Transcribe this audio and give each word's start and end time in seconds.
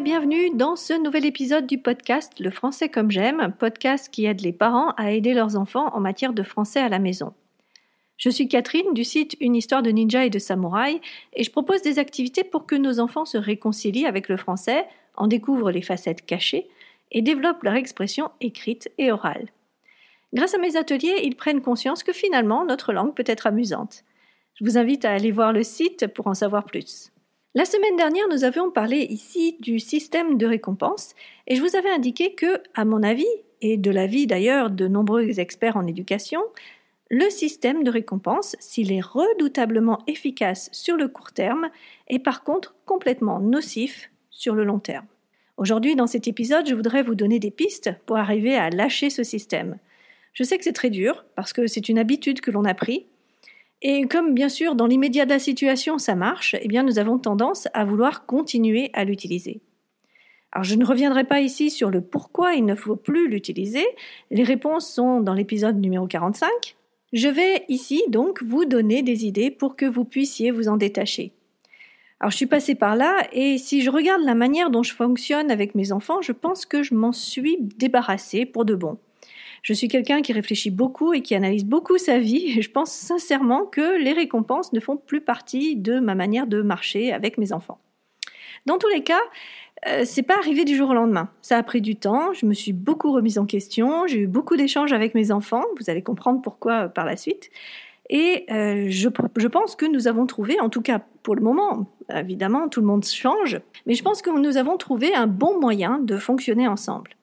bienvenue 0.00 0.50
dans 0.50 0.76
ce 0.76 0.92
nouvel 0.92 1.24
épisode 1.24 1.66
du 1.66 1.78
podcast 1.78 2.34
Le 2.38 2.50
français 2.50 2.90
comme 2.90 3.10
j'aime, 3.10 3.54
podcast 3.58 4.10
qui 4.12 4.26
aide 4.26 4.42
les 4.42 4.52
parents 4.52 4.90
à 4.98 5.12
aider 5.12 5.32
leurs 5.32 5.56
enfants 5.56 5.88
en 5.94 6.00
matière 6.00 6.34
de 6.34 6.42
français 6.42 6.80
à 6.80 6.90
la 6.90 6.98
maison. 6.98 7.32
Je 8.18 8.28
suis 8.28 8.46
Catherine 8.46 8.92
du 8.92 9.04
site 9.04 9.36
Une 9.40 9.56
histoire 9.56 9.82
de 9.82 9.88
ninja 9.88 10.26
et 10.26 10.30
de 10.30 10.38
samouraï 10.38 11.00
et 11.32 11.44
je 11.44 11.50
propose 11.50 11.80
des 11.80 11.98
activités 11.98 12.44
pour 12.44 12.66
que 12.66 12.74
nos 12.74 13.00
enfants 13.00 13.24
se 13.24 13.38
réconcilient 13.38 14.06
avec 14.06 14.28
le 14.28 14.36
français, 14.36 14.84
en 15.14 15.28
découvrent 15.28 15.70
les 15.70 15.82
facettes 15.82 16.26
cachées 16.26 16.68
et 17.10 17.22
développent 17.22 17.62
leur 17.62 17.74
expression 17.74 18.30
écrite 18.42 18.90
et 18.98 19.10
orale. 19.10 19.48
Grâce 20.34 20.54
à 20.54 20.58
mes 20.58 20.76
ateliers, 20.76 21.20
ils 21.22 21.36
prennent 21.36 21.62
conscience 21.62 22.02
que 22.02 22.12
finalement 22.12 22.66
notre 22.66 22.92
langue 22.92 23.14
peut 23.14 23.24
être 23.26 23.46
amusante. 23.46 24.04
Je 24.56 24.64
vous 24.64 24.76
invite 24.76 25.06
à 25.06 25.12
aller 25.12 25.32
voir 25.32 25.54
le 25.54 25.62
site 25.62 26.06
pour 26.08 26.26
en 26.26 26.34
savoir 26.34 26.64
plus. 26.64 27.12
La 27.56 27.64
semaine 27.64 27.96
dernière, 27.96 28.28
nous 28.28 28.44
avions 28.44 28.70
parlé 28.70 28.98
ici 28.98 29.56
du 29.60 29.80
système 29.80 30.36
de 30.36 30.44
récompense 30.44 31.14
et 31.46 31.56
je 31.56 31.62
vous 31.62 31.74
avais 31.74 31.88
indiqué 31.88 32.34
que, 32.34 32.60
à 32.74 32.84
mon 32.84 33.02
avis, 33.02 33.24
et 33.62 33.78
de 33.78 33.90
l'avis 33.90 34.26
d'ailleurs 34.26 34.68
de 34.68 34.86
nombreux 34.88 35.40
experts 35.40 35.78
en 35.78 35.86
éducation, 35.86 36.42
le 37.08 37.30
système 37.30 37.82
de 37.82 37.90
récompense, 37.90 38.56
s'il 38.60 38.92
est 38.92 39.00
redoutablement 39.00 40.00
efficace 40.06 40.68
sur 40.70 40.98
le 40.98 41.08
court 41.08 41.32
terme, 41.32 41.70
est 42.08 42.18
par 42.18 42.44
contre 42.44 42.74
complètement 42.84 43.40
nocif 43.40 44.10
sur 44.28 44.54
le 44.54 44.64
long 44.64 44.78
terme. 44.78 45.06
Aujourd'hui, 45.56 45.96
dans 45.96 46.06
cet 46.06 46.28
épisode, 46.28 46.68
je 46.68 46.74
voudrais 46.74 47.02
vous 47.02 47.14
donner 47.14 47.38
des 47.38 47.50
pistes 47.50 47.90
pour 48.04 48.18
arriver 48.18 48.54
à 48.54 48.68
lâcher 48.68 49.08
ce 49.08 49.22
système. 49.22 49.78
Je 50.34 50.42
sais 50.42 50.58
que 50.58 50.64
c'est 50.64 50.74
très 50.74 50.90
dur, 50.90 51.24
parce 51.36 51.54
que 51.54 51.66
c'est 51.66 51.88
une 51.88 51.98
habitude 51.98 52.42
que 52.42 52.50
l'on 52.50 52.66
a 52.66 52.74
pris, 52.74 53.06
et 53.82 54.06
comme 54.06 54.34
bien 54.34 54.48
sûr 54.48 54.74
dans 54.74 54.86
l'immédiat 54.86 55.24
de 55.24 55.30
la 55.30 55.38
situation 55.38 55.98
ça 55.98 56.14
marche, 56.14 56.56
eh 56.60 56.68
bien 56.68 56.82
nous 56.82 56.98
avons 56.98 57.18
tendance 57.18 57.68
à 57.74 57.84
vouloir 57.84 58.26
continuer 58.26 58.90
à 58.94 59.04
l'utiliser. 59.04 59.60
Alors 60.52 60.64
je 60.64 60.74
ne 60.74 60.84
reviendrai 60.84 61.24
pas 61.24 61.40
ici 61.40 61.70
sur 61.70 61.90
le 61.90 62.00
pourquoi 62.00 62.54
il 62.54 62.64
ne 62.64 62.74
faut 62.74 62.96
plus 62.96 63.28
l'utiliser, 63.28 63.84
les 64.30 64.42
réponses 64.42 64.90
sont 64.90 65.20
dans 65.20 65.34
l'épisode 65.34 65.78
numéro 65.78 66.06
45. 66.06 66.48
Je 67.12 67.28
vais 67.28 67.64
ici 67.68 68.02
donc 68.08 68.42
vous 68.42 68.64
donner 68.64 69.02
des 69.02 69.26
idées 69.26 69.50
pour 69.50 69.76
que 69.76 69.86
vous 69.86 70.04
puissiez 70.04 70.50
vous 70.50 70.68
en 70.68 70.76
détacher. 70.76 71.32
Alors 72.18 72.30
je 72.30 72.36
suis 72.36 72.46
passée 72.46 72.74
par 72.74 72.96
là 72.96 73.28
et 73.32 73.58
si 73.58 73.82
je 73.82 73.90
regarde 73.90 74.22
la 74.22 74.34
manière 74.34 74.70
dont 74.70 74.82
je 74.82 74.94
fonctionne 74.94 75.50
avec 75.50 75.74
mes 75.74 75.92
enfants, 75.92 76.22
je 76.22 76.32
pense 76.32 76.64
que 76.64 76.82
je 76.82 76.94
m'en 76.94 77.12
suis 77.12 77.58
débarrassée 77.60 78.46
pour 78.46 78.64
de 78.64 78.74
bon. 78.74 78.98
Je 79.66 79.72
suis 79.72 79.88
quelqu'un 79.88 80.22
qui 80.22 80.32
réfléchit 80.32 80.70
beaucoup 80.70 81.12
et 81.12 81.22
qui 81.22 81.34
analyse 81.34 81.64
beaucoup 81.64 81.98
sa 81.98 82.20
vie. 82.20 82.56
Et 82.56 82.62
je 82.62 82.70
pense 82.70 82.92
sincèrement 82.92 83.64
que 83.64 84.00
les 84.00 84.12
récompenses 84.12 84.72
ne 84.72 84.78
font 84.78 84.96
plus 84.96 85.20
partie 85.20 85.74
de 85.74 85.98
ma 85.98 86.14
manière 86.14 86.46
de 86.46 86.62
marcher 86.62 87.12
avec 87.12 87.36
mes 87.36 87.52
enfants. 87.52 87.80
Dans 88.66 88.78
tous 88.78 88.86
les 88.86 89.02
cas, 89.02 89.18
euh, 89.88 90.02
c'est 90.04 90.22
pas 90.22 90.36
arrivé 90.38 90.64
du 90.64 90.76
jour 90.76 90.90
au 90.90 90.94
lendemain. 90.94 91.30
Ça 91.42 91.58
a 91.58 91.64
pris 91.64 91.80
du 91.80 91.96
temps. 91.96 92.32
Je 92.32 92.46
me 92.46 92.54
suis 92.54 92.72
beaucoup 92.72 93.10
remise 93.10 93.38
en 93.38 93.44
question. 93.44 94.06
J'ai 94.06 94.20
eu 94.20 94.26
beaucoup 94.28 94.56
d'échanges 94.56 94.92
avec 94.92 95.16
mes 95.16 95.32
enfants. 95.32 95.64
Vous 95.80 95.90
allez 95.90 96.02
comprendre 96.02 96.40
pourquoi 96.42 96.88
par 96.88 97.04
la 97.04 97.16
suite. 97.16 97.50
Et 98.08 98.46
euh, 98.52 98.86
je, 98.88 99.08
pense 99.48 99.74
que 99.74 99.86
nous 99.86 100.06
avons 100.06 100.26
trouvé, 100.26 100.60
en 100.60 100.68
tout 100.68 100.80
cas 100.80 101.00
pour 101.24 101.34
le 101.34 101.42
moment, 101.42 101.86
évidemment, 102.14 102.68
tout 102.68 102.80
le 102.80 102.86
monde 102.86 103.04
change, 103.04 103.58
mais 103.84 103.94
je 103.94 104.04
pense 104.04 104.22
que 104.22 104.30
nous 104.30 104.58
avons 104.58 104.76
trouvé 104.76 105.12
un 105.12 105.26
bon 105.26 105.58
moyen 105.58 105.98
de 105.98 106.18
fonctionner 106.18 106.68
ensemble. 106.68 107.16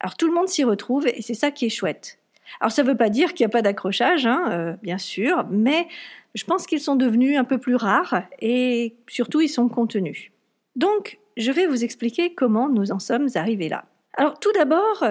Alors 0.00 0.16
tout 0.16 0.26
le 0.26 0.34
monde 0.34 0.48
s'y 0.48 0.64
retrouve 0.64 1.06
et 1.06 1.22
c'est 1.22 1.34
ça 1.34 1.50
qui 1.50 1.66
est 1.66 1.70
chouette. 1.70 2.18
Alors 2.60 2.72
ça 2.72 2.82
ne 2.82 2.88
veut 2.88 2.96
pas 2.96 3.08
dire 3.08 3.34
qu'il 3.34 3.44
n'y 3.44 3.50
a 3.50 3.52
pas 3.52 3.62
d'accrochage, 3.62 4.26
hein, 4.26 4.46
euh, 4.50 4.72
bien 4.82 4.98
sûr, 4.98 5.46
mais 5.50 5.88
je 6.34 6.44
pense 6.44 6.66
qu'ils 6.66 6.80
sont 6.80 6.96
devenus 6.96 7.38
un 7.38 7.44
peu 7.44 7.58
plus 7.58 7.74
rares 7.74 8.22
et 8.40 8.94
surtout 9.08 9.40
ils 9.40 9.48
sont 9.48 9.68
contenus. 9.68 10.30
Donc 10.76 11.18
je 11.36 11.50
vais 11.50 11.66
vous 11.66 11.84
expliquer 11.84 12.34
comment 12.34 12.68
nous 12.68 12.92
en 12.92 12.98
sommes 12.98 13.28
arrivés 13.34 13.68
là. 13.68 13.84
Alors 14.14 14.38
tout 14.38 14.52
d'abord, 14.52 15.04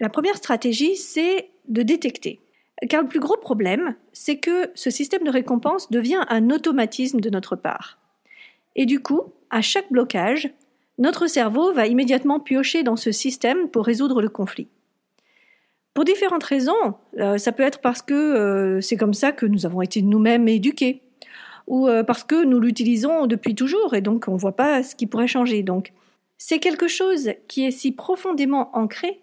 la 0.00 0.08
première 0.08 0.36
stratégie, 0.36 0.96
c'est 0.96 1.50
de 1.68 1.82
détecter. 1.82 2.40
Car 2.88 3.02
le 3.02 3.08
plus 3.08 3.20
gros 3.20 3.36
problème, 3.36 3.96
c'est 4.12 4.36
que 4.36 4.70
ce 4.74 4.90
système 4.90 5.24
de 5.24 5.30
récompense 5.30 5.90
devient 5.90 6.24
un 6.28 6.50
automatisme 6.50 7.20
de 7.20 7.30
notre 7.30 7.56
part. 7.56 7.98
Et 8.76 8.86
du 8.86 9.00
coup, 9.00 9.32
à 9.50 9.62
chaque 9.62 9.90
blocage, 9.90 10.50
notre 10.98 11.26
cerveau 11.28 11.72
va 11.72 11.86
immédiatement 11.86 12.40
piocher 12.40 12.82
dans 12.82 12.96
ce 12.96 13.12
système 13.12 13.68
pour 13.68 13.86
résoudre 13.86 14.20
le 14.20 14.28
conflit. 14.28 14.68
Pour 15.94 16.04
différentes 16.04 16.44
raisons, 16.44 16.94
euh, 17.18 17.38
ça 17.38 17.52
peut 17.52 17.62
être 17.62 17.80
parce 17.80 18.02
que 18.02 18.14
euh, 18.14 18.80
c'est 18.80 18.96
comme 18.96 19.14
ça 19.14 19.32
que 19.32 19.46
nous 19.46 19.66
avons 19.66 19.82
été 19.82 20.02
nous-mêmes 20.02 20.48
éduqués, 20.48 21.02
ou 21.66 21.88
euh, 21.88 22.02
parce 22.02 22.24
que 22.24 22.44
nous 22.44 22.60
l'utilisons 22.60 23.26
depuis 23.26 23.54
toujours 23.54 23.94
et 23.94 24.00
donc 24.00 24.26
on 24.28 24.34
ne 24.34 24.38
voit 24.38 24.56
pas 24.56 24.82
ce 24.82 24.94
qui 24.94 25.06
pourrait 25.06 25.28
changer. 25.28 25.64
C'est 26.36 26.60
quelque 26.60 26.88
chose 26.88 27.30
qui 27.48 27.64
est 27.64 27.72
si 27.72 27.92
profondément 27.92 28.70
ancré 28.76 29.20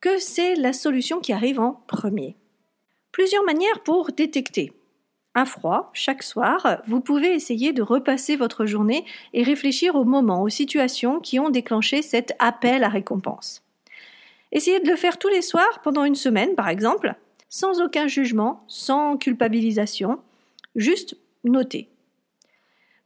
que 0.00 0.18
c'est 0.18 0.56
la 0.56 0.72
solution 0.72 1.20
qui 1.20 1.32
arrive 1.32 1.60
en 1.60 1.80
premier. 1.86 2.36
Plusieurs 3.12 3.44
manières 3.44 3.82
pour 3.84 4.12
détecter 4.12 4.72
à 5.36 5.44
froid, 5.44 5.90
chaque 5.92 6.22
soir, 6.22 6.80
vous 6.86 7.00
pouvez 7.00 7.34
essayer 7.34 7.74
de 7.74 7.82
repasser 7.82 8.36
votre 8.36 8.64
journée 8.64 9.04
et 9.34 9.42
réfléchir 9.42 9.94
aux 9.94 10.04
moments, 10.04 10.42
aux 10.42 10.48
situations 10.48 11.20
qui 11.20 11.38
ont 11.38 11.50
déclenché 11.50 12.00
cet 12.00 12.32
appel 12.38 12.82
à 12.82 12.88
récompense. 12.88 13.62
Essayez 14.50 14.80
de 14.80 14.88
le 14.88 14.96
faire 14.96 15.18
tous 15.18 15.28
les 15.28 15.42
soirs 15.42 15.82
pendant 15.82 16.04
une 16.04 16.14
semaine, 16.14 16.54
par 16.54 16.70
exemple, 16.70 17.14
sans 17.50 17.82
aucun 17.82 18.06
jugement, 18.06 18.64
sans 18.66 19.18
culpabilisation, 19.18 20.18
juste 20.74 21.18
noter. 21.44 21.90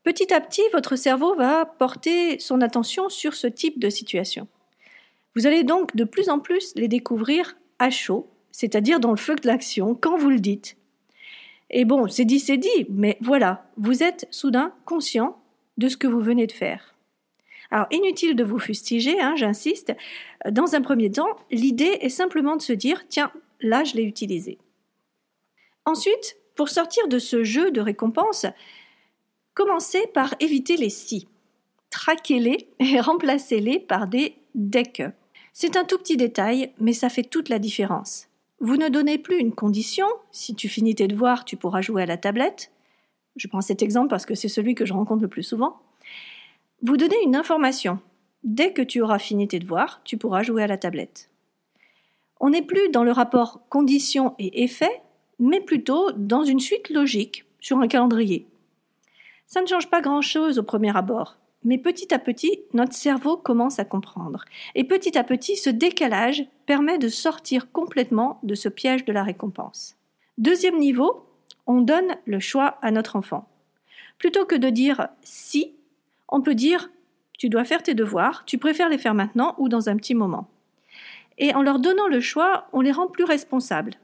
Petit 0.04 0.32
à 0.32 0.40
petit, 0.40 0.62
votre 0.72 0.94
cerveau 0.94 1.34
va 1.34 1.66
porter 1.66 2.38
son 2.38 2.60
attention 2.60 3.08
sur 3.08 3.34
ce 3.34 3.48
type 3.48 3.80
de 3.80 3.90
situation. 3.90 4.46
Vous 5.34 5.48
allez 5.48 5.64
donc 5.64 5.96
de 5.96 6.04
plus 6.04 6.28
en 6.28 6.38
plus 6.38 6.72
les 6.76 6.86
découvrir 6.86 7.56
à 7.80 7.90
chaud, 7.90 8.30
c'est-à-dire 8.52 9.00
dans 9.00 9.10
le 9.10 9.16
feu 9.16 9.34
de 9.34 9.48
l'action, 9.48 9.96
quand 9.96 10.16
vous 10.16 10.30
le 10.30 10.38
dites, 10.38 10.76
et 11.70 11.84
bon, 11.84 12.08
c'est 12.08 12.24
dit, 12.24 12.40
c'est 12.40 12.56
dit, 12.56 12.86
mais 12.88 13.16
voilà, 13.20 13.70
vous 13.76 14.02
êtes 14.02 14.26
soudain 14.30 14.74
conscient 14.84 15.40
de 15.78 15.88
ce 15.88 15.96
que 15.96 16.08
vous 16.08 16.20
venez 16.20 16.46
de 16.46 16.52
faire. 16.52 16.94
Alors, 17.70 17.86
inutile 17.92 18.34
de 18.34 18.42
vous 18.42 18.58
fustiger, 18.58 19.20
hein, 19.20 19.34
j'insiste. 19.36 19.92
Dans 20.50 20.74
un 20.74 20.82
premier 20.82 21.10
temps, 21.10 21.36
l'idée 21.52 21.98
est 22.00 22.08
simplement 22.08 22.56
de 22.56 22.62
se 22.62 22.72
dire, 22.72 23.06
tiens, 23.08 23.30
là, 23.60 23.84
je 23.84 23.94
l'ai 23.94 24.02
utilisé. 24.02 24.58
Ensuite, 25.84 26.36
pour 26.56 26.68
sortir 26.68 27.06
de 27.06 27.20
ce 27.20 27.44
jeu 27.44 27.70
de 27.70 27.80
récompense, 27.80 28.46
commencez 29.54 30.06
par 30.08 30.34
éviter 30.40 30.76
les 30.76 30.90
si. 30.90 31.28
Traquez-les 31.90 32.68
et 32.80 33.00
remplacez-les 33.00 33.78
par 33.78 34.08
des 34.08 34.34
dès 34.56 34.84
que. 34.84 35.12
C'est 35.52 35.76
un 35.76 35.84
tout 35.84 35.98
petit 35.98 36.16
détail, 36.16 36.72
mais 36.78 36.92
ça 36.92 37.08
fait 37.08 37.22
toute 37.22 37.48
la 37.48 37.58
différence. 37.60 38.29
Vous 38.60 38.76
ne 38.76 38.90
donnez 38.90 39.16
plus 39.16 39.38
une 39.38 39.54
condition, 39.54 40.06
si 40.32 40.54
tu 40.54 40.68
finis 40.68 40.94
tes 40.94 41.08
devoirs, 41.08 41.46
tu 41.46 41.56
pourras 41.56 41.80
jouer 41.80 42.02
à 42.02 42.06
la 42.06 42.18
tablette. 42.18 42.70
Je 43.36 43.48
prends 43.48 43.62
cet 43.62 43.80
exemple 43.80 44.08
parce 44.08 44.26
que 44.26 44.34
c'est 44.34 44.48
celui 44.48 44.74
que 44.74 44.84
je 44.84 44.92
rencontre 44.92 45.22
le 45.22 45.28
plus 45.28 45.42
souvent. 45.42 45.80
Vous 46.82 46.98
donnez 46.98 47.16
une 47.24 47.36
information. 47.36 48.00
Dès 48.44 48.74
que 48.74 48.82
tu 48.82 49.00
auras 49.00 49.18
fini 49.18 49.48
tes 49.48 49.58
devoirs, 49.58 50.02
tu 50.04 50.18
pourras 50.18 50.42
jouer 50.42 50.62
à 50.62 50.66
la 50.66 50.76
tablette. 50.76 51.30
On 52.38 52.50
n'est 52.50 52.62
plus 52.62 52.90
dans 52.90 53.04
le 53.04 53.12
rapport 53.12 53.62
condition 53.70 54.34
et 54.38 54.62
effet, 54.62 55.02
mais 55.38 55.60
plutôt 55.60 56.12
dans 56.12 56.44
une 56.44 56.60
suite 56.60 56.90
logique 56.90 57.46
sur 57.60 57.78
un 57.78 57.88
calendrier. 57.88 58.46
Ça 59.46 59.62
ne 59.62 59.66
change 59.66 59.88
pas 59.88 60.02
grand-chose 60.02 60.58
au 60.58 60.62
premier 60.62 60.94
abord. 60.94 61.39
Mais 61.64 61.78
petit 61.78 62.14
à 62.14 62.18
petit, 62.18 62.60
notre 62.72 62.94
cerveau 62.94 63.36
commence 63.36 63.78
à 63.78 63.84
comprendre. 63.84 64.44
Et 64.74 64.84
petit 64.84 65.18
à 65.18 65.24
petit, 65.24 65.56
ce 65.56 65.68
décalage 65.68 66.44
permet 66.66 66.98
de 66.98 67.08
sortir 67.08 67.70
complètement 67.70 68.38
de 68.42 68.54
ce 68.54 68.68
piège 68.68 69.04
de 69.04 69.12
la 69.12 69.22
récompense. 69.22 69.96
Deuxième 70.38 70.78
niveau, 70.78 71.26
on 71.66 71.82
donne 71.82 72.16
le 72.24 72.40
choix 72.40 72.78
à 72.80 72.90
notre 72.90 73.16
enfant. 73.16 73.46
Plutôt 74.18 74.46
que 74.46 74.54
de 74.54 74.70
dire 74.70 75.08
si, 75.22 75.74
on 76.28 76.40
peut 76.40 76.54
dire 76.54 76.90
tu 77.38 77.48
dois 77.48 77.64
faire 77.64 77.82
tes 77.82 77.94
devoirs, 77.94 78.44
tu 78.44 78.58
préfères 78.58 78.90
les 78.90 78.98
faire 78.98 79.14
maintenant 79.14 79.54
ou 79.56 79.70
dans 79.70 79.88
un 79.88 79.96
petit 79.96 80.14
moment. 80.14 80.48
Et 81.38 81.54
en 81.54 81.62
leur 81.62 81.78
donnant 81.78 82.06
le 82.06 82.20
choix, 82.20 82.68
on 82.74 82.82
les 82.82 82.92
rend 82.92 83.06
plus 83.06 83.24
responsables. 83.24 83.94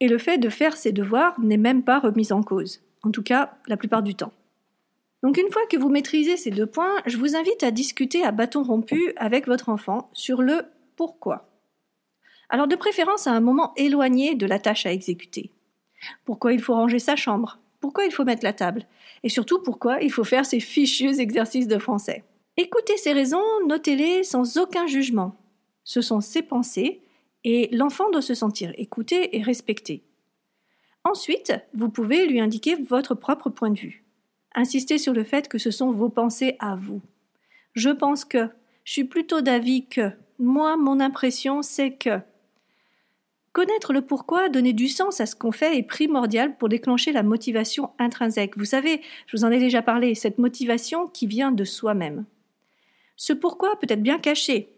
Et 0.00 0.08
le 0.08 0.18
fait 0.18 0.38
de 0.38 0.48
faire 0.48 0.76
ses 0.76 0.90
devoirs 0.90 1.38
n'est 1.40 1.56
même 1.56 1.84
pas 1.84 2.00
remis 2.00 2.32
en 2.32 2.42
cause, 2.42 2.82
en 3.04 3.12
tout 3.12 3.22
cas 3.22 3.54
la 3.68 3.76
plupart 3.76 4.02
du 4.02 4.16
temps. 4.16 4.32
Donc 5.22 5.36
une 5.36 5.50
fois 5.50 5.66
que 5.66 5.76
vous 5.76 5.90
maîtrisez 5.90 6.36
ces 6.36 6.50
deux 6.50 6.66
points, 6.66 6.96
je 7.06 7.18
vous 7.18 7.36
invite 7.36 7.62
à 7.62 7.70
discuter 7.70 8.24
à 8.24 8.32
bâton 8.32 8.62
rompu 8.62 9.12
avec 9.16 9.46
votre 9.46 9.68
enfant 9.68 10.10
sur 10.12 10.40
le 10.40 10.64
pourquoi. 10.96 11.48
Alors 12.48 12.68
de 12.68 12.76
préférence 12.76 13.26
à 13.26 13.32
un 13.32 13.40
moment 13.40 13.72
éloigné 13.76 14.34
de 14.34 14.46
la 14.46 14.58
tâche 14.58 14.86
à 14.86 14.92
exécuter. 14.92 15.50
Pourquoi 16.24 16.52
il 16.52 16.62
faut 16.62 16.74
ranger 16.74 16.98
sa 16.98 17.16
chambre? 17.16 17.58
Pourquoi 17.80 18.04
il 18.04 18.12
faut 18.12 18.24
mettre 18.24 18.44
la 18.44 18.52
table? 18.52 18.86
Et 19.22 19.28
surtout 19.28 19.62
pourquoi 19.62 20.00
il 20.02 20.10
faut 20.10 20.24
faire 20.24 20.46
ces 20.46 20.60
fichus 20.60 21.20
exercices 21.20 21.68
de 21.68 21.78
français? 21.78 22.24
Écoutez 22.56 22.96
ces 22.96 23.12
raisons, 23.12 23.44
notez-les 23.66 24.24
sans 24.24 24.56
aucun 24.56 24.86
jugement. 24.86 25.36
Ce 25.84 26.00
sont 26.00 26.20
ses 26.20 26.42
pensées 26.42 27.02
et 27.44 27.68
l'enfant 27.72 28.10
doit 28.10 28.22
se 28.22 28.34
sentir 28.34 28.72
écouté 28.76 29.36
et 29.36 29.42
respecté. 29.42 30.02
Ensuite, 31.04 31.54
vous 31.72 31.88
pouvez 31.88 32.26
lui 32.26 32.40
indiquer 32.40 32.74
votre 32.74 33.14
propre 33.14 33.48
point 33.48 33.70
de 33.70 33.78
vue. 33.78 34.04
Insistez 34.54 34.98
sur 34.98 35.12
le 35.12 35.24
fait 35.24 35.48
que 35.48 35.58
ce 35.58 35.70
sont 35.70 35.92
vos 35.92 36.08
pensées 36.08 36.56
à 36.58 36.76
vous. 36.76 37.00
Je 37.74 37.90
pense 37.90 38.24
que, 38.24 38.48
Je 38.84 38.92
suis 38.92 39.04
plutôt 39.04 39.40
d'avis 39.40 39.86
que. 39.86 40.10
Moi, 40.38 40.76
mon 40.76 41.00
impression, 41.00 41.62
c'est 41.62 41.92
que. 41.92 42.18
Connaître 43.52 43.92
le 43.92 44.00
pourquoi, 44.00 44.48
donner 44.48 44.72
du 44.72 44.88
sens 44.88 45.20
à 45.20 45.26
ce 45.26 45.34
qu'on 45.34 45.52
fait 45.52 45.76
est 45.76 45.82
primordial 45.82 46.56
pour 46.56 46.68
déclencher 46.68 47.12
la 47.12 47.22
motivation 47.22 47.90
intrinsèque. 47.98 48.56
Vous 48.56 48.64
savez, 48.64 49.00
je 49.26 49.36
vous 49.36 49.44
en 49.44 49.50
ai 49.50 49.58
déjà 49.58 49.82
parlé, 49.82 50.14
cette 50.14 50.38
motivation 50.38 51.08
qui 51.08 51.26
vient 51.26 51.50
de 51.50 51.64
soi-même. 51.64 52.24
Ce 53.16 53.32
pourquoi 53.32 53.76
peut 53.78 53.88
être 53.90 54.02
bien 54.02 54.18
caché. 54.18 54.72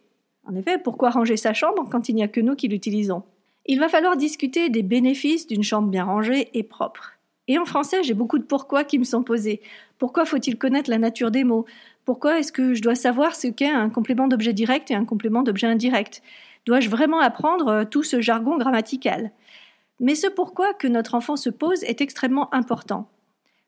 En 0.45 0.55
effet, 0.57 0.79
pourquoi 0.79 1.11
ranger 1.11 1.37
sa 1.37 1.55
chambre 1.55 1.87
quand 1.91 2.09
il 2.09 2.15
n'y 2.15 2.23
a 2.23 2.29
que 2.29 2.41
nous 2.41 2.57
qui 2.57 2.69
l'utilisons? 2.69 3.23
Il 3.67 3.79
va 3.79 3.89
falloir 3.89 4.17
discuter 4.17 4.71
des 4.71 4.83
bénéfices 4.83 5.47
d'une 5.47 5.63
chambre 5.63 5.89
bien 5.89 6.05
rangée 6.05 6.49
et 6.55 6.63
propre. 6.63 7.13
Et 7.49 7.59
en 7.59 7.65
français, 7.65 8.03
j'ai 8.03 8.15
beaucoup 8.15 8.39
de 8.39 8.45
pourquoi 8.45 8.85
qui 8.85 8.99
me 8.99 9.05
sont 9.05 9.23
posés. 9.23 9.61
Pourquoi 9.99 10.25
faut-il 10.25 10.59
connaître 10.59 10.91
la 10.91 10.99
nature 10.99 11.31
des 11.31 11.45
mots? 11.45 11.67
Pourquoi 12.05 12.39
est-ce 12.39 12.53
que 12.53 12.75
je 12.75 12.83
dois 12.83 12.95
savoir 12.95 13.35
ce 13.35 13.49
qu'est 13.49 13.71
un 13.71 13.91
complément 13.91 14.29
d'objet 14.29 14.53
direct 14.53 14.91
et 14.91 14.95
un 14.95 15.05
complément 15.05 15.43
d'objet 15.43 15.67
indirect? 15.67 16.23
Dois-je 16.67 16.89
vraiment 16.89 17.21
apprendre 17.21 17.69
euh, 17.69 17.85
tout 17.85 18.03
ce 18.03 18.21
jargon 18.21 18.57
grammatical? 18.57 19.33
Mais 19.99 20.15
ce 20.15 20.29
pourquoi 20.29 20.75
que 20.75 20.87
notre 20.87 21.15
enfant 21.15 21.37
se 21.37 21.51
pose 21.51 21.83
est 21.85 22.01
extrêmement 22.01 22.53
important. 22.55 23.09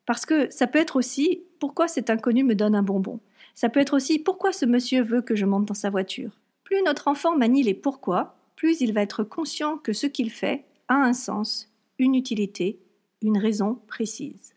Parce 0.07 0.27
que 0.27 0.51
ça 0.51 0.67
peut 0.67 0.79
être 0.79 0.97
aussi 0.97 1.43
pourquoi 1.61 1.89
cet 1.89 2.11
inconnu 2.11 2.45
me 2.45 2.55
donne 2.55 2.75
un 2.75 2.83
bonbon? 2.83 3.21
Ça 3.55 3.69
peut 3.69 3.81
être 3.81 3.95
aussi 3.95 4.19
pourquoi 4.19 4.53
ce 4.53 4.67
monsieur 4.67 5.03
veut 5.03 5.23
que 5.23 5.37
je 5.37 5.47
monte 5.47 5.65
dans 5.65 5.75
sa 5.75 5.91
voiture? 5.91 6.31
Plus 6.65 6.83
notre 6.83 7.09
enfant 7.09 7.37
manie 7.37 7.63
les 7.63 7.75
pourquoi, 7.75 8.37
plus 8.57 8.81
il 8.81 8.93
va 8.93 9.03
être 9.03 9.23
conscient 9.23 9.79
que 9.79 9.93
ce 9.93 10.07
qu'il 10.07 10.31
fait 10.31 10.65
a 10.89 10.97
un 10.97 11.13
sens, 11.13 11.69
une 11.99 12.15
utilité, 12.15 12.79
une 13.25 13.39
raison 13.39 13.81
précise. 13.89 14.55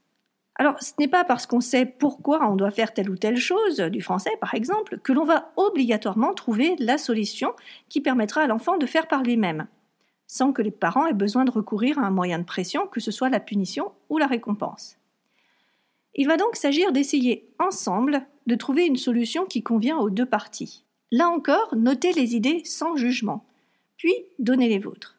Alors, 0.55 0.81
ce 0.81 0.93
n'est 0.99 1.07
pas 1.07 1.23
parce 1.23 1.45
qu'on 1.45 1.61
sait 1.61 1.85
pourquoi 1.85 2.49
on 2.49 2.55
doit 2.55 2.71
faire 2.71 2.93
telle 2.93 3.11
ou 3.11 3.15
telle 3.15 3.37
chose, 3.37 3.77
du 3.77 4.01
français 4.01 4.35
par 4.41 4.55
exemple, 4.55 4.99
que 4.99 5.13
l'on 5.13 5.23
va 5.23 5.51
obligatoirement 5.55 6.33
trouver 6.33 6.75
la 6.79 6.97
solution 6.97 7.53
qui 7.89 8.01
permettra 8.01 8.41
à 8.41 8.47
l'enfant 8.47 8.77
de 8.77 8.87
faire 8.87 9.07
par 9.07 9.23
lui-même, 9.23 9.67
sans 10.25 10.53
que 10.53 10.63
les 10.63 10.71
parents 10.71 11.05
aient 11.05 11.13
besoin 11.13 11.45
de 11.45 11.51
recourir 11.51 11.99
à 11.99 12.03
un 12.03 12.11
moyen 12.11 12.39
de 12.39 12.43
pression, 12.43 12.87
que 12.87 12.99
ce 12.99 13.11
soit 13.11 13.29
la 13.29 13.39
punition 13.39 13.91
ou 14.09 14.17
la 14.17 14.25
récompense. 14.25 14.97
Il 16.15 16.27
va 16.27 16.37
donc 16.37 16.55
s'agir 16.55 16.91
d'essayer 16.91 17.47
ensemble 17.59 18.25
de 18.47 18.55
trouver 18.55 18.87
une 18.87 18.97
solution 18.97 19.45
qui 19.45 19.61
convient 19.61 19.97
aux 19.97 20.09
deux 20.09 20.25
parties. 20.25 20.83
Là 21.11 21.29
encore, 21.29 21.75
notez 21.75 22.11
les 22.13 22.35
idées 22.35 22.63
sans 22.65 22.95
jugement, 22.95 23.45
puis 23.97 24.13
donnez 24.39 24.67
les 24.67 24.79
vôtres. 24.79 25.16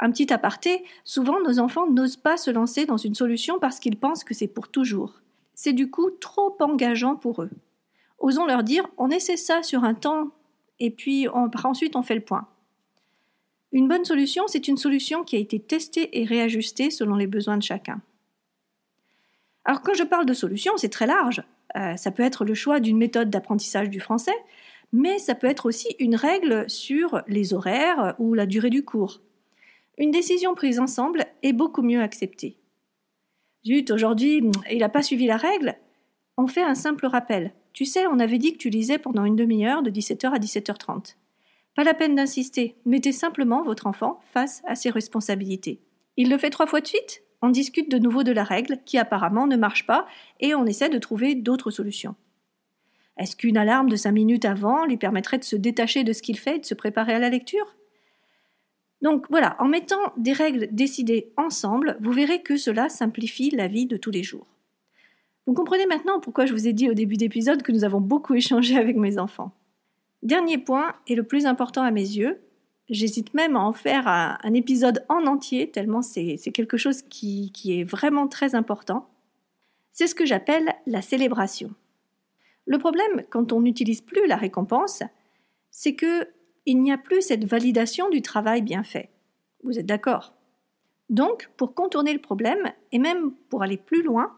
Un 0.00 0.10
petit 0.10 0.32
aparté, 0.32 0.84
souvent 1.04 1.40
nos 1.40 1.58
enfants 1.58 1.90
n'osent 1.90 2.16
pas 2.16 2.36
se 2.36 2.50
lancer 2.50 2.86
dans 2.86 2.96
une 2.96 3.14
solution 3.14 3.58
parce 3.58 3.80
qu'ils 3.80 3.98
pensent 3.98 4.24
que 4.24 4.34
c'est 4.34 4.46
pour 4.46 4.68
toujours. 4.68 5.20
C'est 5.54 5.72
du 5.72 5.90
coup 5.90 6.10
trop 6.10 6.56
engageant 6.60 7.16
pour 7.16 7.42
eux. 7.42 7.50
Osons 8.20 8.46
leur 8.46 8.62
dire 8.62 8.88
on 8.96 9.10
essaie 9.10 9.36
ça 9.36 9.62
sur 9.62 9.84
un 9.84 9.94
temps 9.94 10.30
et 10.78 10.90
puis 10.90 11.26
ensuite 11.28 11.96
on 11.96 12.02
fait 12.02 12.14
le 12.14 12.20
point. 12.20 12.46
Une 13.72 13.88
bonne 13.88 14.04
solution, 14.04 14.44
c'est 14.46 14.68
une 14.68 14.76
solution 14.76 15.24
qui 15.24 15.36
a 15.36 15.40
été 15.40 15.58
testée 15.58 16.20
et 16.20 16.24
réajustée 16.24 16.90
selon 16.90 17.16
les 17.16 17.26
besoins 17.26 17.58
de 17.58 17.62
chacun. 17.62 18.00
Alors 19.64 19.82
quand 19.82 19.94
je 19.94 20.04
parle 20.04 20.26
de 20.26 20.32
solution, 20.32 20.72
c'est 20.76 20.88
très 20.88 21.06
large. 21.06 21.42
Euh, 21.76 21.96
ça 21.96 22.10
peut 22.10 22.22
être 22.22 22.44
le 22.44 22.54
choix 22.54 22.80
d'une 22.80 22.96
méthode 22.96 23.30
d'apprentissage 23.30 23.90
du 23.90 24.00
français, 24.00 24.36
mais 24.92 25.18
ça 25.18 25.34
peut 25.34 25.48
être 25.48 25.66
aussi 25.66 25.88
une 25.98 26.16
règle 26.16 26.70
sur 26.70 27.20
les 27.26 27.52
horaires 27.52 28.14
ou 28.18 28.32
la 28.32 28.46
durée 28.46 28.70
du 28.70 28.84
cours. 28.84 29.20
Une 29.98 30.12
décision 30.12 30.54
prise 30.54 30.78
ensemble 30.78 31.26
est 31.42 31.52
beaucoup 31.52 31.82
mieux 31.82 32.00
acceptée. 32.00 32.56
Zut, 33.66 33.90
aujourd'hui, 33.90 34.48
il 34.70 34.78
n'a 34.78 34.88
pas 34.88 35.02
suivi 35.02 35.26
la 35.26 35.36
règle. 35.36 35.76
On 36.36 36.46
fait 36.46 36.62
un 36.62 36.76
simple 36.76 37.06
rappel. 37.06 37.52
Tu 37.72 37.84
sais, 37.84 38.06
on 38.06 38.20
avait 38.20 38.38
dit 38.38 38.52
que 38.52 38.58
tu 38.58 38.70
lisais 38.70 38.98
pendant 38.98 39.24
une 39.24 39.34
demi-heure 39.34 39.82
de 39.82 39.90
17h 39.90 40.30
à 40.30 40.38
17h30. 40.38 41.16
Pas 41.74 41.82
la 41.82 41.94
peine 41.94 42.14
d'insister, 42.14 42.76
mettez 42.86 43.10
simplement 43.10 43.62
votre 43.62 43.88
enfant 43.88 44.20
face 44.32 44.62
à 44.66 44.76
ses 44.76 44.90
responsabilités. 44.90 45.80
Il 46.16 46.30
le 46.30 46.38
fait 46.38 46.50
trois 46.50 46.66
fois 46.66 46.80
de 46.80 46.86
suite 46.86 47.22
On 47.42 47.50
discute 47.50 47.90
de 47.90 47.98
nouveau 47.98 48.22
de 48.22 48.32
la 48.32 48.44
règle, 48.44 48.78
qui 48.84 48.98
apparemment 48.98 49.48
ne 49.48 49.56
marche 49.56 49.84
pas, 49.84 50.06
et 50.38 50.54
on 50.54 50.66
essaie 50.66 50.88
de 50.88 50.98
trouver 50.98 51.34
d'autres 51.34 51.70
solutions. 51.72 52.14
Est-ce 53.16 53.34
qu'une 53.34 53.56
alarme 53.56 53.88
de 53.88 53.96
cinq 53.96 54.12
minutes 54.12 54.44
avant 54.44 54.86
lui 54.86 54.96
permettrait 54.96 55.38
de 55.38 55.44
se 55.44 55.56
détacher 55.56 56.04
de 56.04 56.12
ce 56.12 56.22
qu'il 56.22 56.38
fait 56.38 56.56
et 56.56 56.60
de 56.60 56.66
se 56.66 56.74
préparer 56.74 57.14
à 57.14 57.18
la 57.18 57.30
lecture? 57.30 57.76
Donc 59.02 59.26
voilà, 59.30 59.56
en 59.60 59.68
mettant 59.68 60.12
des 60.16 60.32
règles 60.32 60.68
décidées 60.72 61.32
ensemble, 61.36 61.96
vous 62.00 62.12
verrez 62.12 62.42
que 62.42 62.56
cela 62.56 62.88
simplifie 62.88 63.50
la 63.50 63.68
vie 63.68 63.86
de 63.86 63.96
tous 63.96 64.10
les 64.10 64.22
jours. 64.22 64.46
Vous 65.46 65.54
comprenez 65.54 65.86
maintenant 65.86 66.20
pourquoi 66.20 66.46
je 66.46 66.52
vous 66.52 66.66
ai 66.66 66.72
dit 66.72 66.90
au 66.90 66.94
début 66.94 67.16
d'épisode 67.16 67.62
que 67.62 67.72
nous 67.72 67.84
avons 67.84 68.00
beaucoup 68.00 68.34
échangé 68.34 68.76
avec 68.76 68.96
mes 68.96 69.18
enfants. 69.18 69.52
Dernier 70.22 70.58
point, 70.58 70.94
et 71.06 71.14
le 71.14 71.22
plus 71.22 71.46
important 71.46 71.82
à 71.82 71.90
mes 71.90 72.00
yeux, 72.00 72.40
j'hésite 72.88 73.34
même 73.34 73.56
à 73.56 73.60
en 73.60 73.72
faire 73.72 74.08
un, 74.08 74.54
épisode 74.54 75.04
en 75.08 75.26
entier, 75.26 75.70
tellement 75.70 76.02
c'est 76.02 76.36
quelque 76.52 76.76
chose 76.76 77.02
qui 77.02 77.52
est 77.66 77.84
vraiment 77.84 78.26
très 78.26 78.54
important, 78.54 79.08
c'est 79.92 80.06
ce 80.06 80.14
que 80.14 80.26
j'appelle 80.26 80.74
la 80.86 81.02
célébration. 81.02 81.74
Le 82.66 82.78
problème, 82.78 83.24
quand 83.30 83.52
on 83.52 83.62
n'utilise 83.62 84.00
plus 84.00 84.26
la 84.26 84.36
récompense, 84.36 85.02
c'est 85.70 85.94
que 85.94 86.28
il 86.68 86.82
n'y 86.82 86.92
a 86.92 86.98
plus 86.98 87.22
cette 87.22 87.46
validation 87.46 88.10
du 88.10 88.20
travail 88.20 88.60
bien 88.60 88.84
fait. 88.84 89.08
Vous 89.64 89.78
êtes 89.78 89.86
d'accord? 89.86 90.34
Donc, 91.08 91.48
pour 91.56 91.74
contourner 91.74 92.12
le 92.12 92.20
problème, 92.20 92.70
et 92.92 92.98
même 92.98 93.32
pour 93.48 93.62
aller 93.62 93.78
plus 93.78 94.02
loin, 94.02 94.36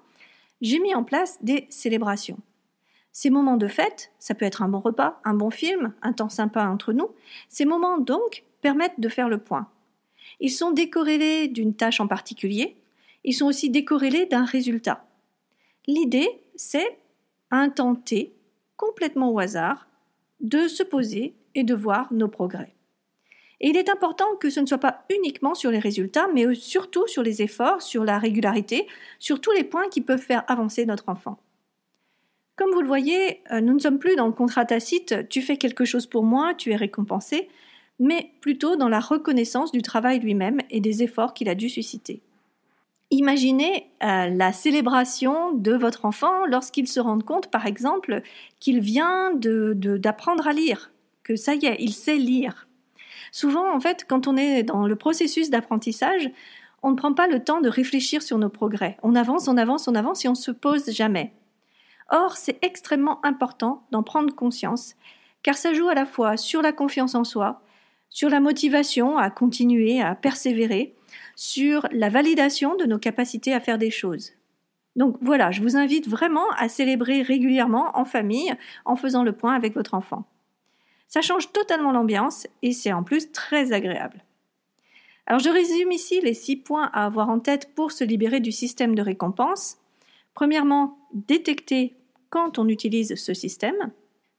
j'ai 0.60 0.78
mis 0.78 0.94
en 0.94 1.02
place 1.02 1.42
des 1.42 1.66
célébrations. 1.70 2.38
Ces 3.10 3.30
moments 3.30 3.56
de 3.56 3.66
fête, 3.66 4.12
ça 4.20 4.36
peut 4.36 4.44
être 4.44 4.62
un 4.62 4.68
bon 4.68 4.78
repas, 4.78 5.20
un 5.24 5.34
bon 5.34 5.50
film, 5.50 5.92
un 6.02 6.12
temps 6.12 6.28
sympa 6.28 6.64
entre 6.66 6.92
nous, 6.92 7.08
ces 7.48 7.64
moments 7.64 7.98
donc 7.98 8.44
permettent 8.60 9.00
de 9.00 9.08
faire 9.08 9.28
le 9.28 9.38
point. 9.38 9.66
Ils 10.38 10.52
sont 10.52 10.70
décorrélés 10.70 11.48
d'une 11.48 11.74
tâche 11.74 11.98
en 11.98 12.06
particulier, 12.06 12.76
ils 13.24 13.34
sont 13.34 13.46
aussi 13.46 13.70
décorrélés 13.70 14.26
d'un 14.26 14.44
résultat. 14.44 15.04
L'idée, 15.88 16.28
c'est 16.54 16.96
un 17.50 17.70
T, 17.70 18.36
complètement 18.76 19.32
au 19.32 19.40
hasard, 19.40 19.88
de 20.38 20.68
se 20.68 20.84
poser 20.84 21.34
et 21.54 21.64
de 21.64 21.74
voir 21.74 22.12
nos 22.12 22.28
progrès. 22.28 22.74
Et 23.60 23.68
il 23.68 23.76
est 23.76 23.90
important 23.90 24.36
que 24.40 24.48
ce 24.48 24.60
ne 24.60 24.66
soit 24.66 24.78
pas 24.78 25.04
uniquement 25.10 25.54
sur 25.54 25.70
les 25.70 25.78
résultats, 25.78 26.28
mais 26.34 26.54
surtout 26.54 27.06
sur 27.06 27.22
les 27.22 27.42
efforts, 27.42 27.82
sur 27.82 28.04
la 28.04 28.18
régularité, 28.18 28.86
sur 29.18 29.40
tous 29.40 29.52
les 29.52 29.64
points 29.64 29.88
qui 29.90 30.00
peuvent 30.00 30.20
faire 30.20 30.44
avancer 30.48 30.86
notre 30.86 31.10
enfant. 31.10 31.38
Comme 32.56 32.72
vous 32.72 32.80
le 32.80 32.86
voyez, 32.86 33.40
euh, 33.52 33.60
nous 33.60 33.74
ne 33.74 33.78
sommes 33.78 33.98
plus 33.98 34.16
dans 34.16 34.26
le 34.26 34.32
contrat 34.32 34.64
tacite 34.64 35.28
tu 35.28 35.42
fais 35.42 35.56
quelque 35.56 35.84
chose 35.84 36.06
pour 36.06 36.24
moi, 36.24 36.54
tu 36.54 36.72
es 36.72 36.76
récompensé, 36.76 37.48
mais 37.98 38.32
plutôt 38.40 38.76
dans 38.76 38.88
la 38.88 39.00
reconnaissance 39.00 39.72
du 39.72 39.82
travail 39.82 40.20
lui-même 40.20 40.60
et 40.70 40.80
des 40.80 41.02
efforts 41.02 41.34
qu'il 41.34 41.48
a 41.48 41.54
dû 41.54 41.68
susciter. 41.68 42.22
Imaginez 43.10 43.90
euh, 44.02 44.28
la 44.28 44.52
célébration 44.52 45.52
de 45.52 45.72
votre 45.72 46.04
enfant 46.04 46.46
lorsqu'il 46.46 46.86
se 46.86 47.00
rend 47.00 47.18
compte, 47.18 47.48
par 47.48 47.66
exemple, 47.66 48.22
qu'il 48.60 48.80
vient 48.80 49.32
d'apprendre 49.34 50.46
à 50.46 50.52
lire, 50.52 50.92
ça 51.36 51.54
y 51.54 51.66
est, 51.66 51.76
il 51.78 51.92
sait 51.92 52.16
lire. 52.16 52.68
Souvent, 53.32 53.74
en 53.74 53.80
fait, 53.80 54.06
quand 54.08 54.26
on 54.26 54.36
est 54.36 54.62
dans 54.62 54.86
le 54.86 54.96
processus 54.96 55.50
d'apprentissage, 55.50 56.30
on 56.82 56.90
ne 56.90 56.96
prend 56.96 57.12
pas 57.12 57.28
le 57.28 57.42
temps 57.42 57.60
de 57.60 57.68
réfléchir 57.68 58.22
sur 58.22 58.38
nos 58.38 58.48
progrès. 58.48 58.96
On 59.02 59.14
avance, 59.14 59.48
on 59.48 59.56
avance, 59.56 59.86
on 59.88 59.94
avance 59.94 60.24
et 60.24 60.28
on 60.28 60.32
ne 60.32 60.36
se 60.36 60.50
pose 60.50 60.90
jamais. 60.90 61.32
Or, 62.10 62.36
c'est 62.36 62.58
extrêmement 62.64 63.24
important 63.24 63.84
d'en 63.92 64.02
prendre 64.02 64.34
conscience, 64.34 64.94
car 65.42 65.56
ça 65.56 65.72
joue 65.72 65.88
à 65.88 65.94
la 65.94 66.06
fois 66.06 66.36
sur 66.36 66.62
la 66.62 66.72
confiance 66.72 67.14
en 67.14 67.24
soi, 67.24 67.62
sur 68.08 68.28
la 68.28 68.40
motivation 68.40 69.16
à 69.16 69.30
continuer, 69.30 70.00
à 70.00 70.14
persévérer, 70.14 70.94
sur 71.36 71.86
la 71.92 72.08
validation 72.08 72.76
de 72.76 72.84
nos 72.84 72.98
capacités 72.98 73.54
à 73.54 73.60
faire 73.60 73.78
des 73.78 73.90
choses. 73.90 74.32
Donc 74.96 75.16
voilà, 75.20 75.52
je 75.52 75.62
vous 75.62 75.76
invite 75.76 76.08
vraiment 76.08 76.48
à 76.58 76.68
célébrer 76.68 77.22
régulièrement 77.22 77.96
en 77.96 78.04
famille 78.04 78.52
en 78.84 78.96
faisant 78.96 79.22
le 79.22 79.32
point 79.32 79.54
avec 79.54 79.74
votre 79.74 79.94
enfant. 79.94 80.24
Ça 81.10 81.20
change 81.20 81.52
totalement 81.52 81.90
l'ambiance 81.90 82.46
et 82.62 82.72
c'est 82.72 82.92
en 82.92 83.02
plus 83.02 83.32
très 83.32 83.72
agréable. 83.72 84.24
Alors 85.26 85.40
je 85.40 85.50
résume 85.50 85.90
ici 85.90 86.20
les 86.20 86.34
six 86.34 86.56
points 86.56 86.88
à 86.92 87.04
avoir 87.04 87.28
en 87.28 87.40
tête 87.40 87.74
pour 87.74 87.90
se 87.90 88.04
libérer 88.04 88.38
du 88.38 88.52
système 88.52 88.94
de 88.94 89.02
récompense. 89.02 89.76
Premièrement, 90.34 90.98
détecter 91.12 91.96
quand 92.30 92.60
on 92.60 92.68
utilise 92.68 93.16
ce 93.16 93.34
système. 93.34 93.90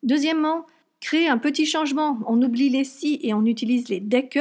Deuxièmement, 0.02 0.66
créer 1.02 1.28
un 1.28 1.38
petit 1.38 1.66
changement. 1.66 2.20
On 2.26 2.42
oublie 2.42 2.70
les 2.70 2.86
si 2.86 3.20
et 3.22 3.34
on 3.34 3.46
utilise 3.46 3.90
les 3.90 4.00
dès 4.00 4.28
que. 4.28 4.40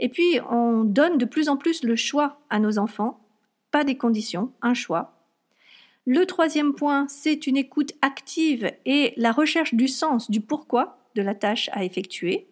Et 0.00 0.08
puis, 0.08 0.40
on 0.50 0.82
donne 0.82 1.18
de 1.18 1.24
plus 1.24 1.48
en 1.48 1.56
plus 1.56 1.84
le 1.84 1.94
choix 1.94 2.40
à 2.50 2.58
nos 2.58 2.78
enfants, 2.78 3.20
pas 3.70 3.84
des 3.84 3.96
conditions, 3.96 4.50
un 4.60 4.74
choix. 4.74 5.12
Le 6.04 6.26
troisième 6.26 6.74
point, 6.74 7.06
c'est 7.08 7.46
une 7.46 7.56
écoute 7.56 7.92
active 8.02 8.72
et 8.84 9.14
la 9.16 9.30
recherche 9.30 9.74
du 9.74 9.86
sens, 9.86 10.28
du 10.30 10.40
pourquoi 10.40 11.03
de 11.14 11.22
la 11.22 11.34
tâche 11.34 11.70
à 11.72 11.84
effectuer. 11.84 12.48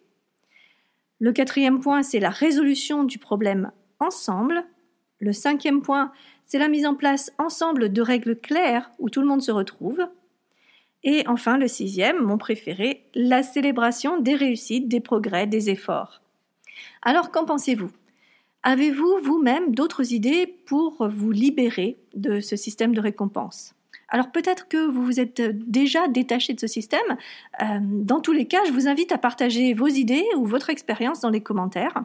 Le 1.19 1.31
quatrième 1.31 1.79
point, 1.79 2.03
c'est 2.03 2.19
la 2.19 2.29
résolution 2.29 3.03
du 3.03 3.17
problème 3.17 3.71
ensemble. 3.99 4.63
Le 5.19 5.31
cinquième 5.31 5.81
point, 5.81 6.11
c'est 6.45 6.59
la 6.59 6.67
mise 6.67 6.85
en 6.85 6.95
place 6.95 7.31
ensemble 7.37 7.91
de 7.91 8.01
règles 8.01 8.39
claires 8.39 8.91
où 8.99 9.09
tout 9.09 9.21
le 9.21 9.27
monde 9.27 9.41
se 9.41 9.51
retrouve. 9.51 10.05
Et 11.03 11.23
enfin, 11.27 11.57
le 11.57 11.67
sixième, 11.67 12.21
mon 12.21 12.37
préféré, 12.37 13.09
la 13.13 13.43
célébration 13.43 14.19
des 14.19 14.35
réussites, 14.35 14.87
des 14.87 15.01
progrès, 15.01 15.47
des 15.47 15.69
efforts. 15.69 16.21
Alors, 17.01 17.31
qu'en 17.31 17.45
pensez-vous? 17.45 17.91
Avez-vous 18.63 19.19
vous-même 19.21 19.75
d'autres 19.75 20.13
idées 20.13 20.47
pour 20.47 21.07
vous 21.09 21.31
libérer 21.31 21.97
de 22.13 22.39
ce 22.39 22.55
système 22.55 22.95
de 22.95 23.01
récompense? 23.01 23.75
Alors 24.13 24.31
peut-être 24.31 24.67
que 24.67 24.77
vous 24.77 25.03
vous 25.03 25.19
êtes 25.19 25.41
déjà 25.41 26.07
détaché 26.07 26.53
de 26.53 26.59
ce 26.59 26.67
système. 26.67 27.17
Euh, 27.61 27.79
dans 27.81 28.21
tous 28.21 28.31
les 28.31 28.45
cas, 28.45 28.63
je 28.67 28.71
vous 28.71 28.87
invite 28.87 29.11
à 29.11 29.17
partager 29.17 29.73
vos 29.73 29.87
idées 29.87 30.23
ou 30.37 30.45
votre 30.45 30.69
expérience 30.69 31.19
dans 31.19 31.31
les 31.31 31.41
commentaires. 31.41 32.03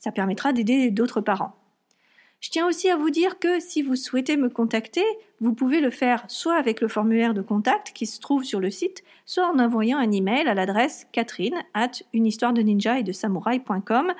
Ça 0.00 0.10
permettra 0.10 0.52
d'aider 0.52 0.90
d'autres 0.90 1.20
parents. 1.20 1.54
Je 2.40 2.50
tiens 2.50 2.66
aussi 2.66 2.90
à 2.90 2.96
vous 2.96 3.10
dire 3.10 3.38
que 3.38 3.60
si 3.60 3.82
vous 3.82 3.94
souhaitez 3.94 4.36
me 4.36 4.50
contacter, 4.50 5.04
vous 5.40 5.54
pouvez 5.54 5.80
le 5.80 5.90
faire 5.90 6.24
soit 6.26 6.56
avec 6.56 6.80
le 6.80 6.88
formulaire 6.88 7.34
de 7.34 7.40
contact 7.40 7.92
qui 7.94 8.06
se 8.06 8.18
trouve 8.18 8.42
sur 8.42 8.58
le 8.58 8.72
site, 8.72 9.04
soit 9.24 9.48
en 9.48 9.60
envoyant 9.60 9.98
un 9.98 10.10
email 10.10 10.48
à 10.48 10.54
l'adresse 10.54 11.06
catherine 11.12 11.62
at 11.72 11.92
une 12.12 12.24
de 12.24 12.62
ninja 12.62 12.98
et 12.98 13.04
de 13.04 13.12
samouraï.com, 13.12 14.12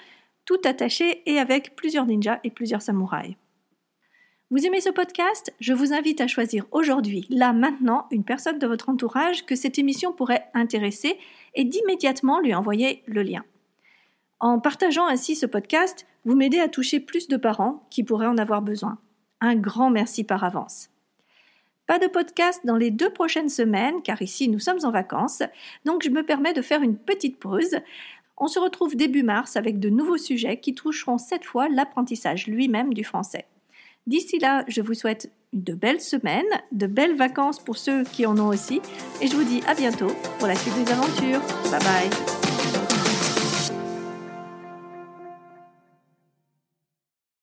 tout 0.45 0.61
attaché 0.65 1.23
et 1.27 1.41
avec 1.41 1.75
plusieurs 1.75 2.07
ninjas 2.07 2.39
et 2.45 2.51
plusieurs 2.51 2.81
samouraïs. 2.81 3.35
Vous 4.55 4.65
aimez 4.67 4.81
ce 4.81 4.91
podcast? 4.91 5.53
Je 5.59 5.73
vous 5.73 5.93
invite 5.93 6.21
à 6.21 6.29
choisir 6.29 6.65
aujourd'hui, 6.71 7.27
là, 7.29 7.53
maintenant, 7.53 8.07
une 8.13 8.23
personne 8.23 8.61
de 8.61 8.69
votre 8.69 8.89
entourage 8.89 9.45
que 9.47 9.57
cette 9.57 9.81
émission 9.81 10.13
pourrait 10.13 10.47
intéresser 10.55 11.19
et 11.57 11.65
d'immédiatement 11.65 12.39
lui 12.39 12.55
envoyer 12.55 13.03
le 13.07 13.25
lien. 13.25 13.43
En 14.39 14.61
partageant 14.61 15.09
ainsi 15.09 15.35
ce 15.35 15.47
podcast, 15.47 16.07
vous 16.25 16.37
m'aidez 16.37 16.61
à 16.61 16.69
toucher 16.69 17.01
plus 17.01 17.27
de 17.27 17.37
parents 17.37 17.85
qui 17.91 18.05
pourraient 18.05 18.29
en 18.29 18.39
avoir 18.39 18.63
besoin. 18.63 18.99
Un 19.41 19.57
grand 19.57 19.91
merci 19.91 20.23
par 20.23 20.45
avance. 20.45 20.89
Pas 21.89 21.99
de 21.99 22.07
podcast 22.07 22.61
dans 22.65 22.77
les 22.77 22.93
deux 22.93 23.11
prochaines 23.11 23.49
semaines, 23.49 24.03
car 24.05 24.23
ici 24.23 24.49
nous 24.49 24.61
sommes 24.61 24.85
en 24.85 24.93
vacances, 24.93 25.43
donc 25.85 26.05
je 26.05 26.11
me 26.11 26.23
permets 26.23 26.55
de 26.55 26.63
faire 26.63 26.83
une 26.83 26.97
petite 26.97 27.41
pause. 27.41 27.79
On 28.37 28.47
se 28.47 28.61
retrouve 28.61 28.95
début 28.95 29.25
mars 29.25 29.57
avec 29.57 29.81
de 29.81 29.91
nouveaux 29.91 30.17
sujets 30.17 30.61
qui 30.61 30.77
toucheront 30.77 31.19
cette 31.19 31.45
fois 31.45 31.69
l'apprentissage 31.69 32.47
lui-même 32.47 32.95
du 32.95 33.03
français. 33.03 33.47
D'ici 34.07 34.39
là, 34.39 34.65
je 34.69 34.83
vous 34.83 34.95
souhaite 34.95 35.31
de 35.53 35.73
belles 35.73 36.01
semaines, 36.01 36.45
de 36.73 36.87
belles 36.87 37.17
vacances 37.17 37.59
pour 37.59 37.79
ceux 37.79 38.05
qui 38.05 38.27
en 38.27 38.39
ont 38.39 38.49
aussi, 38.49 38.81
et 39.23 39.29
je 39.29 39.37
vous 39.37 39.45
dis 39.45 39.63
à 39.67 39.75
bientôt 39.75 40.11
pour 40.39 40.49
la 40.49 40.57
suite 40.57 40.75
des 40.85 40.93
aventures. 40.93 41.41
Bye 41.71 41.81
bye 41.81 42.44